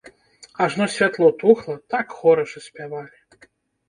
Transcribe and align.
Ажно 0.63 0.85
святло 0.93 1.29
тухла, 1.43 1.75
так 1.95 2.07
хораша 2.21 2.59
спявалі. 2.67 3.17